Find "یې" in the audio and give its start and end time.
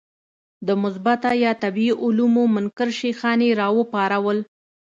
3.47-3.51